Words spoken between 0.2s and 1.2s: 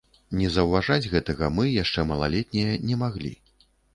Не заўважаць